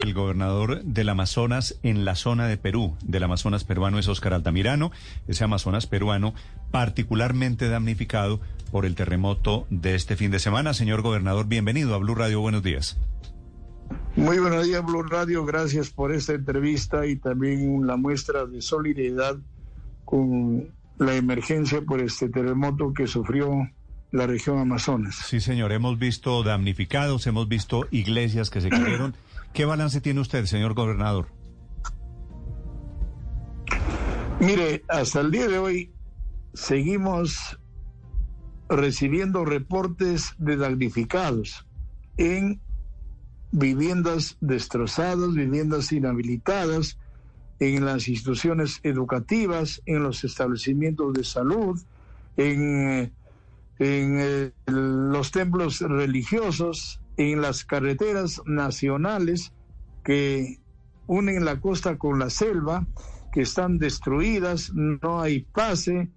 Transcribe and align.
El 0.00 0.14
gobernador 0.14 0.84
del 0.84 1.08
Amazonas 1.08 1.80
en 1.82 2.04
la 2.04 2.14
zona 2.14 2.46
de 2.46 2.56
Perú, 2.56 2.96
del 3.02 3.24
Amazonas 3.24 3.64
peruano, 3.64 3.98
es 3.98 4.06
Oscar 4.06 4.32
Altamirano. 4.32 4.92
Ese 5.26 5.42
Amazonas 5.42 5.88
peruano 5.88 6.34
particularmente 6.70 7.68
damnificado 7.68 8.40
por 8.70 8.86
el 8.86 8.94
terremoto 8.94 9.66
de 9.70 9.96
este 9.96 10.14
fin 10.14 10.30
de 10.30 10.38
semana. 10.38 10.72
Señor 10.72 11.02
gobernador, 11.02 11.48
bienvenido 11.48 11.96
a 11.96 11.98
Blue 11.98 12.14
Radio. 12.14 12.40
Buenos 12.40 12.62
días. 12.62 12.96
Muy 14.14 14.38
buenos 14.38 14.66
días, 14.66 14.86
Blue 14.86 15.02
Radio. 15.02 15.44
Gracias 15.44 15.90
por 15.90 16.12
esta 16.12 16.34
entrevista 16.34 17.04
y 17.04 17.16
también 17.16 17.84
la 17.84 17.96
muestra 17.96 18.46
de 18.46 18.62
solidaridad 18.62 19.36
con 20.04 20.68
la 20.98 21.16
emergencia 21.16 21.82
por 21.82 22.00
este 22.00 22.28
terremoto 22.28 22.94
que 22.94 23.08
sufrió 23.08 23.50
la 24.12 24.28
región 24.28 24.60
Amazonas. 24.60 25.16
Sí, 25.16 25.40
señor. 25.40 25.72
Hemos 25.72 25.98
visto 25.98 26.44
damnificados, 26.44 27.26
hemos 27.26 27.48
visto 27.48 27.88
iglesias 27.90 28.48
que 28.48 28.60
se 28.60 28.68
cayeron. 28.68 29.16
¿Qué 29.58 29.64
balance 29.64 30.00
tiene 30.00 30.20
usted, 30.20 30.44
señor 30.44 30.74
gobernador? 30.74 31.26
Mire, 34.38 34.84
hasta 34.86 35.20
el 35.20 35.32
día 35.32 35.48
de 35.48 35.58
hoy 35.58 35.92
seguimos 36.54 37.58
recibiendo 38.68 39.44
reportes 39.44 40.36
de 40.38 40.56
damnificados 40.58 41.66
en 42.18 42.60
viviendas 43.50 44.36
destrozadas, 44.40 45.34
viviendas 45.34 45.90
inhabilitadas, 45.90 46.96
en 47.58 47.84
las 47.84 48.06
instituciones 48.06 48.78
educativas, 48.84 49.82
en 49.86 50.04
los 50.04 50.22
establecimientos 50.22 51.14
de 51.14 51.24
salud, 51.24 51.82
en, 52.36 53.12
eh, 53.80 54.52
los 54.66 55.32
templos 55.32 55.80
religiosos, 55.80 57.00
en 57.18 57.42
las 57.42 57.64
carreteras 57.64 58.40
nacionales 58.46 59.52
que 60.04 60.60
unen 61.06 61.44
la 61.44 61.60
costa 61.60 61.98
con 61.98 62.18
la 62.18 62.30
selva, 62.30 62.86
que 63.32 63.42
están 63.42 63.78
destruidas, 63.78 64.72
no 64.72 65.20
hay 65.20 65.40
pase, 65.40 66.10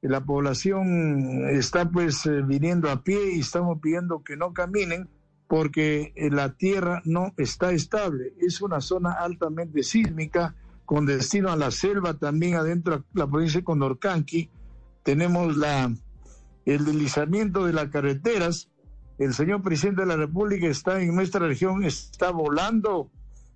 la 0.00 0.24
población 0.24 1.48
está 1.48 1.90
pues 1.90 2.26
eh, 2.26 2.42
viniendo 2.42 2.90
a 2.90 3.02
pie 3.02 3.36
y 3.36 3.40
estamos 3.40 3.78
pidiendo 3.80 4.22
que 4.22 4.36
no 4.36 4.52
caminen 4.52 5.08
porque 5.48 6.12
eh, 6.14 6.30
la 6.30 6.54
tierra 6.56 7.00
no 7.04 7.32
está 7.36 7.72
estable. 7.72 8.34
Es 8.38 8.60
una 8.60 8.80
zona 8.80 9.12
altamente 9.12 9.82
sísmica 9.82 10.54
con 10.84 11.06
destino 11.06 11.50
a 11.50 11.56
la 11.56 11.70
selva, 11.70 12.18
también 12.18 12.56
adentro 12.56 12.98
de 12.98 13.04
la 13.14 13.26
provincia 13.26 13.60
de 13.60 13.64
Condorcanqui. 13.64 14.50
Tenemos 15.02 15.56
la, 15.56 15.94
el 16.66 16.84
deslizamiento 16.84 17.64
de 17.64 17.72
las 17.72 17.88
carreteras. 17.88 18.70
El 19.18 19.32
señor 19.32 19.62
presidente 19.62 20.02
de 20.02 20.08
la 20.08 20.16
República 20.16 20.66
está 20.66 21.00
en 21.00 21.14
nuestra 21.14 21.46
región, 21.46 21.84
está 21.84 22.30
volando 22.30 23.10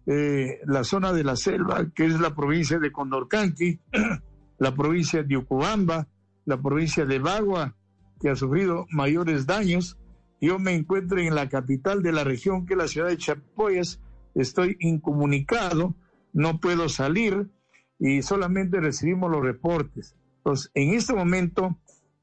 eh, 0.07 0.61
la 0.67 0.85
zona 0.85 1.13
de 1.13 1.25
la 1.25 1.37
selva, 1.37 1.91
que 1.95 2.07
es 2.07 2.21
la 2.21 2.35
provincia 2.35 2.79
de 2.79 2.93
Condorcanqui, 2.93 3.81
la 4.59 4.75
provincia 4.75 5.23
de 5.23 5.37
Ucubamba, 5.37 6.07
la 6.45 6.61
provincia 6.61 7.05
de 7.05 7.19
Bagua, 7.19 7.77
que 8.21 8.31
ha 8.31 8.37
sufrido 8.37 8.87
mayores 8.91 9.47
daños. 9.47 9.99
Yo 10.41 10.59
me 10.59 10.75
encuentro 10.75 11.19
en 11.19 11.35
la 11.35 11.49
capital 11.49 12.03
de 12.03 12.13
la 12.13 12.25
región, 12.25 12.65
que 12.65 12.75
es 12.75 12.79
la 12.79 12.89
ciudad 12.89 13.09
de 13.09 13.19
Chapoyas. 13.19 14.01
Estoy 14.35 14.77
incomunicado, 14.79 15.95
no 16.33 16.61
puedo 16.61 16.89
salir 16.89 17.51
y 17.99 18.23
solamente 18.23 18.81
recibimos 18.81 19.31
los 19.31 19.43
reportes. 19.43 20.15
Entonces, 20.37 20.71
en 20.75 20.95
este 20.95 21.15
momento, 21.15 21.77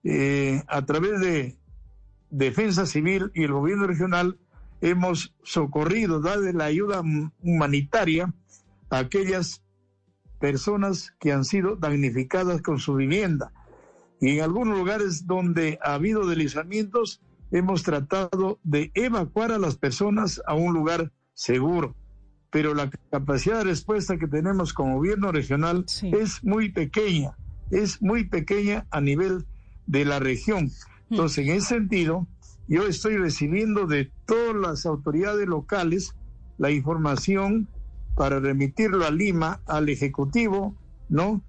eh, 0.03 0.63
a 0.67 0.85
través 0.85 1.19
de 1.19 1.57
Defensa 2.29 2.85
Civil 2.85 3.31
y 3.33 3.43
el 3.43 3.53
gobierno 3.53 3.87
regional, 3.87 4.37
hemos 4.81 5.33
socorrido, 5.43 6.19
dado 6.19 6.51
la 6.53 6.65
ayuda 6.65 7.01
humanitaria 7.41 8.33
a 8.89 8.99
aquellas 8.99 9.63
personas 10.39 11.13
que 11.19 11.31
han 11.31 11.45
sido 11.45 11.75
damnificadas 11.75 12.61
con 12.61 12.79
su 12.79 12.95
vivienda. 12.95 13.51
Y 14.19 14.37
en 14.37 14.43
algunos 14.43 14.77
lugares 14.77 15.25
donde 15.27 15.79
ha 15.81 15.95
habido 15.95 16.27
deslizamientos, 16.27 17.21
hemos 17.51 17.83
tratado 17.83 18.59
de 18.63 18.91
evacuar 18.93 19.51
a 19.51 19.59
las 19.59 19.77
personas 19.77 20.41
a 20.45 20.53
un 20.53 20.73
lugar 20.73 21.11
seguro. 21.33 21.95
Pero 22.49 22.73
la 22.73 22.89
capacidad 23.11 23.59
de 23.59 23.65
respuesta 23.65 24.17
que 24.17 24.27
tenemos 24.27 24.73
como 24.73 24.95
gobierno 24.95 25.31
regional 25.31 25.83
sí. 25.87 26.11
es 26.13 26.43
muy 26.43 26.71
pequeña, 26.71 27.35
es 27.71 28.01
muy 28.01 28.25
pequeña 28.25 28.87
a 28.91 29.01
nivel 29.01 29.45
de 29.87 30.05
la 30.05 30.19
región. 30.19 30.71
Entonces, 31.09 31.47
en 31.47 31.55
ese 31.55 31.67
sentido, 31.67 32.27
yo 32.67 32.87
estoy 32.87 33.17
recibiendo 33.17 33.85
de 33.85 34.11
todas 34.25 34.55
las 34.55 34.85
autoridades 34.85 35.47
locales 35.47 36.15
la 36.57 36.71
información 36.71 37.67
para 38.15 38.39
remitirlo 38.39 39.05
a 39.05 39.11
Lima, 39.11 39.61
al 39.67 39.89
Ejecutivo, 39.89 40.75
¿no? 41.09 41.41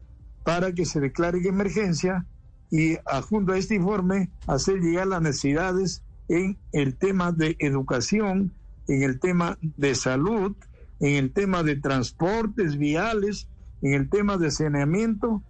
Para 0.44 0.72
que 0.72 0.84
se 0.84 1.00
declare 1.00 1.40
emergencia 1.46 2.26
y 2.70 2.96
junto 3.28 3.52
a 3.52 3.58
este 3.58 3.76
informe 3.76 4.30
hacer 4.46 4.80
llegar 4.80 5.06
las 5.06 5.22
necesidades 5.22 6.02
en 6.28 6.58
el 6.72 6.96
tema 6.96 7.32
de 7.32 7.56
educación, 7.60 8.52
en 8.88 9.02
el 9.02 9.20
tema 9.20 9.58
de 9.60 9.94
salud, 9.94 10.56
en 11.00 11.14
el 11.14 11.32
tema 11.32 11.62
de 11.62 11.76
transportes 11.76 12.76
viales, 12.76 13.48
en 13.82 13.94
el 13.94 14.08
tema 14.08 14.36
de 14.36 14.50
saneamiento, 14.50 15.42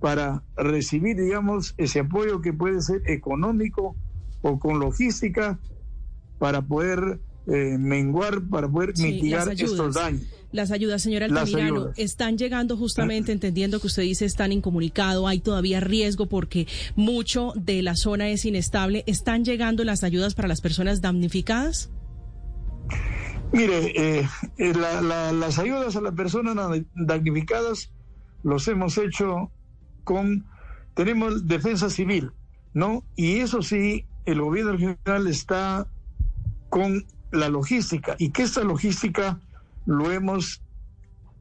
para 0.00 0.42
recibir, 0.56 1.16
digamos, 1.16 1.74
ese 1.78 2.00
apoyo 2.00 2.40
que 2.40 2.52
puede 2.52 2.80
ser 2.82 3.02
económico 3.10 3.96
o 4.42 4.58
con 4.58 4.78
logística 4.78 5.58
para 6.38 6.62
poder 6.62 7.20
eh, 7.46 7.76
menguar, 7.78 8.42
para 8.42 8.68
poder 8.68 8.96
sí, 8.96 9.04
mitigar 9.04 9.48
estos 9.48 9.94
daños. 9.94 10.22
Las 10.52 10.70
ayudas, 10.70 11.02
señora 11.02 11.26
Altamirano, 11.26 11.90
están 11.96 12.38
llegando 12.38 12.76
justamente, 12.76 13.32
entendiendo 13.32 13.80
que 13.80 13.86
usted 13.86 14.02
dice 14.02 14.24
están 14.24 14.52
incomunicado, 14.52 15.26
hay 15.26 15.40
todavía 15.40 15.80
riesgo 15.80 16.26
porque 16.26 16.66
mucho 16.96 17.52
de 17.56 17.82
la 17.82 17.96
zona 17.96 18.28
es 18.28 18.44
inestable. 18.44 19.04
¿Están 19.06 19.44
llegando 19.44 19.84
las 19.84 20.04
ayudas 20.04 20.34
para 20.34 20.48
las 20.48 20.60
personas 20.60 21.00
damnificadas? 21.00 21.90
Mire, 23.52 23.92
eh, 23.94 24.28
la, 24.58 25.00
la, 25.00 25.32
las 25.32 25.58
ayudas 25.58 25.96
a 25.96 26.00
las 26.00 26.14
personas 26.14 26.56
damnificadas 26.94 27.90
los 28.42 28.66
hemos 28.68 28.98
hecho 28.98 29.50
con, 30.04 30.46
tenemos 30.94 31.46
defensa 31.46 31.90
civil, 31.90 32.30
¿no? 32.72 33.04
Y 33.16 33.36
eso 33.36 33.62
sí, 33.62 34.06
el 34.26 34.40
gobierno 34.40 34.72
regional 34.72 35.26
está 35.26 35.86
con 36.68 37.04
la 37.30 37.48
logística 37.48 38.16
y 38.18 38.30
que 38.30 38.42
esta 38.42 38.62
logística 38.62 39.40
lo 39.86 40.10
hemos 40.12 40.62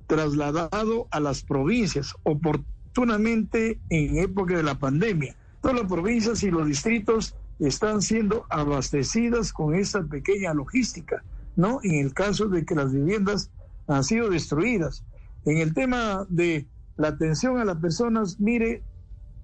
trasladado 0.08 1.08
a 1.12 1.20
las 1.20 1.44
provincias 1.44 2.14
oportunamente 2.24 3.80
en 3.90 4.18
época 4.18 4.58
de 4.58 4.64
la 4.64 4.76
pandemia. 4.76 5.36
Todas 5.62 5.78
las 5.82 5.90
provincias 5.90 6.44
y 6.44 6.52
los 6.52 6.68
distritos 6.68 7.36
están 7.60 8.02
siendo 8.02 8.46
abastecidas 8.50 9.54
con 9.54 9.76
esta 9.76 10.04
pequeña 10.04 10.54
logística, 10.54 11.24
¿no? 11.56 11.80
En 11.84 11.96
el 12.06 12.14
caso 12.14 12.48
de 12.48 12.66
que 12.66 12.76
las 12.76 12.92
viviendas 12.92 13.50
han 13.88 14.04
sido 14.04 14.30
destruidas. 14.30 15.04
En 15.46 15.58
el 15.58 15.74
tema 15.74 16.26
de 16.30 16.68
la 16.98 17.10
atención 17.10 17.58
a 17.58 17.66
las 17.66 17.78
personas, 17.78 18.40
mire, 18.40 18.84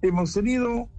hemos 0.02 0.34
tenido 0.34 0.90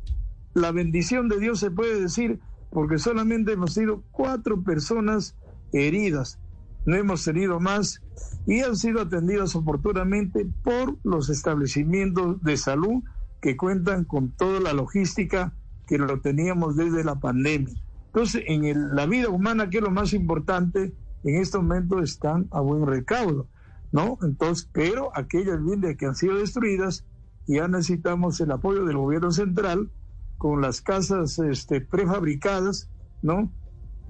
la 0.55 0.73
bendición 0.73 1.29
de 1.29 1.39
Dios, 1.39 1.61
se 1.61 1.71
puede 1.71 2.01
decir, 2.01 2.41
porque 2.71 2.99
solamente 2.99 3.53
hemos 3.53 3.75
tenido 3.75 4.03
cuatro 4.13 4.63
personas 4.63 5.37
heridas 5.73 6.39
no 6.87 6.97
hemos 6.97 7.25
tenido 7.25 7.61
más 7.61 8.03
y 8.47 8.61
han 8.61 8.77
sido 8.77 9.03
atendidas 9.03 9.55
oportunamente 9.55 10.47
por 10.63 10.97
los 11.05 11.29
establecimientos 11.29 12.43
de 12.43 12.57
salud 12.57 13.03
que 13.41 13.57
cuentan 13.57 14.05
con 14.05 14.31
toda 14.31 14.61
la 14.61 14.73
logística 14.73 15.53
que 15.87 15.99
lo 15.99 16.21
teníamos 16.21 16.77
desde 16.77 17.05
la 17.05 17.17
pandemia. 17.17 17.75
Entonces, 18.07 18.45
en 18.47 18.65
el, 18.65 18.95
la 18.95 19.07
vida 19.07 19.29
humana, 19.29 19.71
que 19.71 19.79
es 19.79 19.83
lo 19.83 19.91
más 19.91 20.13
importante, 20.13 20.93
en 21.25 21.37
este 21.37 21.59
momento 21.59 22.01
están 22.01 22.49
a 22.51 22.61
buen 22.61 22.87
recaudo, 22.87 23.47
¿no? 23.93 24.19
Entonces, 24.23 24.69
pero 24.73 25.11
aquellas 25.17 25.59
viviendas 25.59 25.97
que 25.97 26.07
han 26.07 26.15
sido 26.15 26.37
destruidas, 26.37 27.05
ya 27.47 27.69
necesitamos 27.69 28.41
el 28.41 28.53
apoyo 28.53 28.85
del 28.85 28.97
gobierno 28.97 29.33
central 29.33 29.91
con 30.39 30.61
las 30.61 30.81
casas 30.81 31.39
este, 31.39 31.81
prefabricadas, 31.81 32.89
¿no? 33.23 33.51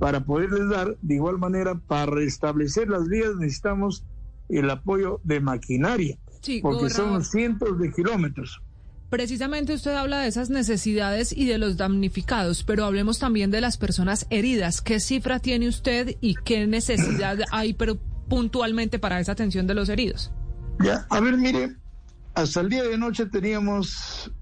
para 0.00 0.24
poderles 0.24 0.70
dar, 0.70 0.96
de 1.02 1.14
igual 1.14 1.38
manera, 1.38 1.74
para 1.74 2.06
restablecer 2.06 2.88
las 2.88 3.06
vías 3.06 3.36
necesitamos 3.36 4.02
el 4.48 4.68
apoyo 4.70 5.20
de 5.24 5.40
maquinaria, 5.40 6.18
porque 6.62 6.88
son 6.88 7.22
cientos 7.22 7.78
de 7.78 7.92
kilómetros. 7.92 8.62
Precisamente 9.10 9.74
usted 9.74 9.92
habla 9.92 10.20
de 10.20 10.28
esas 10.28 10.48
necesidades 10.48 11.36
y 11.36 11.44
de 11.44 11.58
los 11.58 11.76
damnificados, 11.76 12.64
pero 12.64 12.86
hablemos 12.86 13.18
también 13.18 13.50
de 13.50 13.60
las 13.60 13.76
personas 13.76 14.26
heridas. 14.30 14.80
¿Qué 14.80 15.00
cifra 15.00 15.38
tiene 15.38 15.68
usted 15.68 16.16
y 16.22 16.34
qué 16.34 16.66
necesidad 16.66 17.38
hay 17.50 17.74
puntualmente 18.30 18.98
para 18.98 19.20
esa 19.20 19.32
atención 19.32 19.66
de 19.66 19.74
los 19.74 19.90
heridos? 19.90 20.32
Ya, 20.82 21.06
a 21.10 21.20
ver, 21.20 21.36
mire, 21.36 21.76
hasta 22.34 22.62
el 22.62 22.70
día 22.70 22.84
de 22.84 22.96
noche 22.96 23.26
teníamos 23.26 24.32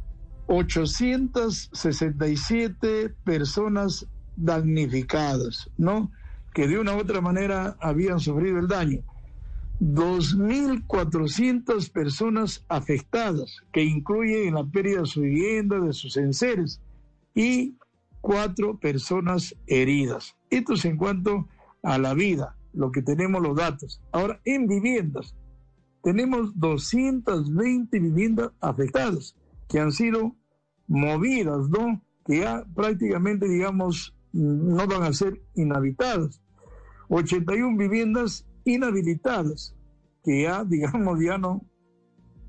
867 0.46 3.12
personas 3.24 4.06
damnificadas, 4.36 5.68
¿no? 5.76 6.12
Que 6.54 6.68
de 6.68 6.78
una 6.78 6.94
u 6.94 7.00
otra 7.00 7.20
manera 7.20 7.76
habían 7.80 8.20
sufrido 8.20 8.60
el 8.60 8.68
daño. 8.68 9.00
2.400 9.80 11.90
personas 11.90 12.64
afectadas, 12.68 13.56
que 13.72 13.82
incluyen 13.82 14.54
la 14.54 14.62
pérdida 14.64 15.00
de 15.00 15.06
su 15.06 15.22
vivienda, 15.22 15.80
de 15.80 15.92
sus 15.92 16.16
enseres, 16.16 16.80
y 17.34 17.74
cuatro 18.20 18.78
personas 18.78 19.56
heridas. 19.66 20.36
Esto 20.50 20.74
es 20.74 20.84
en 20.84 20.96
cuanto 20.96 21.48
a 21.82 21.98
la 21.98 22.14
vida, 22.14 22.54
lo 22.72 22.90
que 22.90 23.02
tenemos 23.02 23.42
los 23.42 23.56
datos. 23.56 24.00
Ahora, 24.12 24.40
en 24.44 24.66
viviendas, 24.66 25.34
tenemos 26.02 26.58
220 26.58 27.98
viviendas 27.98 28.50
afectadas, 28.60 29.36
que 29.68 29.80
han 29.80 29.92
sido 29.92 30.34
movidas, 30.86 31.68
¿no? 31.68 32.02
Que 32.24 32.40
ya 32.40 32.64
prácticamente, 32.74 33.48
digamos, 33.48 34.16
no 34.32 34.86
van 34.86 35.02
a 35.02 35.12
ser 35.12 35.40
inhabitadas. 35.54 36.40
81 37.08 37.76
viviendas 37.76 38.46
inhabilitadas, 38.64 39.74
que 40.24 40.42
ya, 40.42 40.64
digamos, 40.68 41.20
ya 41.20 41.38
no 41.38 41.64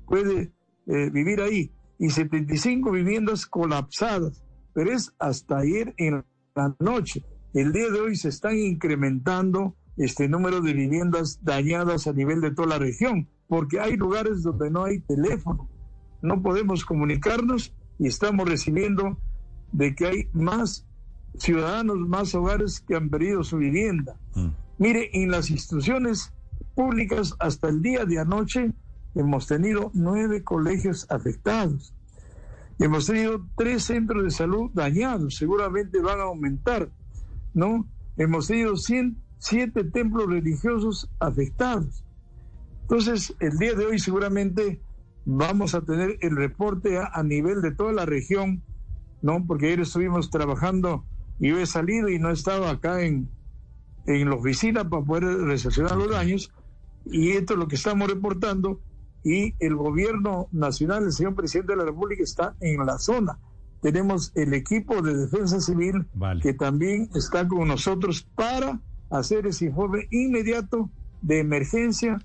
puede 0.06 0.52
eh, 0.86 1.10
vivir 1.10 1.40
ahí, 1.40 1.72
y 1.98 2.10
75 2.10 2.90
viviendas 2.90 3.46
colapsadas, 3.46 4.42
pero 4.72 4.92
es 4.92 5.12
hasta 5.18 5.58
ayer 5.58 5.94
en 5.98 6.24
la 6.54 6.74
noche. 6.80 7.24
El 7.52 7.72
día 7.72 7.90
de 7.90 8.00
hoy 8.00 8.16
se 8.16 8.28
están 8.28 8.56
incrementando 8.56 9.76
este 9.96 10.28
número 10.28 10.60
de 10.60 10.72
viviendas 10.72 11.40
dañadas 11.42 12.06
a 12.06 12.12
nivel 12.12 12.40
de 12.40 12.52
toda 12.52 12.68
la 12.68 12.78
región, 12.78 13.28
porque 13.48 13.80
hay 13.80 13.96
lugares 13.96 14.42
donde 14.42 14.70
no 14.70 14.84
hay 14.84 15.00
teléfono, 15.00 15.68
no 16.22 16.42
podemos 16.42 16.84
comunicarnos 16.84 17.74
y 17.98 18.06
estamos 18.06 18.48
recibiendo 18.48 19.18
de 19.72 19.94
que 19.94 20.06
hay 20.06 20.28
más 20.32 20.86
ciudadanos, 21.38 21.98
más 21.98 22.34
hogares 22.34 22.80
que 22.80 22.96
han 22.96 23.10
perdido 23.10 23.44
su 23.44 23.56
vivienda. 23.56 24.16
Mm. 24.34 24.48
Mire, 24.78 25.10
en 25.12 25.30
las 25.30 25.50
instituciones 25.50 26.32
públicas 26.74 27.34
hasta 27.38 27.68
el 27.68 27.82
día 27.82 28.04
de 28.04 28.18
anoche 28.18 28.72
hemos 29.14 29.46
tenido 29.46 29.90
nueve 29.94 30.42
colegios 30.42 31.06
afectados. 31.10 31.94
Hemos 32.78 33.06
tenido 33.06 33.46
tres 33.56 33.84
centros 33.84 34.24
de 34.24 34.30
salud 34.30 34.70
dañados, 34.72 35.36
seguramente 35.36 36.00
van 36.00 36.20
a 36.20 36.24
aumentar, 36.24 36.90
¿no? 37.52 37.86
Hemos 38.16 38.46
tenido 38.46 38.76
siete 39.40 39.84
templos 39.84 40.26
religiosos 40.26 41.10
afectados. 41.18 42.04
Entonces, 42.82 43.34
el 43.40 43.58
día 43.58 43.74
de 43.74 43.86
hoy 43.86 43.98
seguramente 43.98 44.80
vamos 45.24 45.74
a 45.74 45.80
tener 45.80 46.18
el 46.20 46.36
reporte 46.36 46.98
a, 46.98 47.22
nivel 47.22 47.62
de 47.62 47.72
toda 47.72 47.92
la 47.92 48.06
región, 48.06 48.62
¿no? 49.22 49.44
Porque 49.46 49.66
ayer 49.66 49.80
estuvimos 49.80 50.30
trabajando 50.30 51.04
y 51.38 51.48
yo 51.48 51.58
he 51.58 51.66
salido 51.66 52.08
y 52.08 52.18
no 52.18 52.30
he 52.30 52.34
estado 52.34 52.68
acá 52.68 53.02
en, 53.02 53.28
en 54.06 54.28
la 54.28 54.36
oficina 54.36 54.88
para 54.88 55.04
poder 55.04 55.24
recepcionar 55.24 55.96
los 55.96 56.10
daños, 56.10 56.52
y 57.06 57.30
esto 57.30 57.54
es 57.54 57.58
lo 57.58 57.66
que 57.66 57.76
estamos 57.76 58.08
reportando 58.08 58.80
y 59.24 59.54
el 59.58 59.74
gobierno 59.74 60.48
nacional, 60.52 61.04
el 61.04 61.12
señor 61.12 61.34
presidente 61.34 61.72
de 61.72 61.78
la 61.78 61.84
República 61.84 62.22
está 62.22 62.56
en 62.60 62.84
la 62.84 62.98
zona. 62.98 63.38
Tenemos 63.80 64.32
el 64.34 64.52
equipo 64.52 65.00
de 65.00 65.14
defensa 65.14 65.60
civil 65.60 66.06
que 66.42 66.52
también 66.52 67.08
está 67.14 67.48
con 67.48 67.68
nosotros 67.68 68.26
para 68.34 68.80
hacer 69.10 69.46
ese 69.46 69.66
informe 69.66 70.08
inmediato 70.10 70.90
de 71.22 71.40
emergencia 71.40 72.18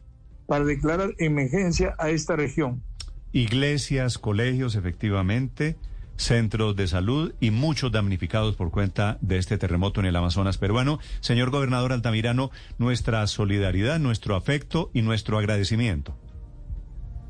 para 0.47 0.63
declarar 0.63 1.13
emergencia 1.17 1.95
a 1.97 2.09
esta 2.09 2.35
región. 2.35 2.83
Iglesias, 3.31 4.17
colegios, 4.17 4.75
efectivamente 4.75 5.75
centros 6.17 6.75
de 6.75 6.87
salud 6.87 7.33
y 7.39 7.51
muchos 7.51 7.91
damnificados 7.91 8.55
por 8.55 8.71
cuenta 8.71 9.17
de 9.21 9.37
este 9.37 9.57
terremoto 9.57 9.99
en 9.99 10.05
el 10.07 10.15
Amazonas 10.15 10.57
peruano. 10.57 10.99
Señor 11.19 11.51
gobernador 11.51 11.93
Altamirano, 11.93 12.51
nuestra 12.77 13.25
solidaridad, 13.27 13.99
nuestro 13.99 14.35
afecto 14.35 14.89
y 14.93 15.01
nuestro 15.01 15.37
agradecimiento. 15.37 16.17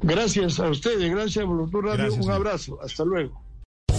Gracias 0.02 0.60
a 0.60 0.70
ustedes, 0.70 1.10
gracias 1.10 1.46
a 1.46 1.82
Radio. 1.82 2.14
Un 2.14 2.32
abrazo, 2.32 2.80
hasta 2.82 3.04
luego. 3.06 3.45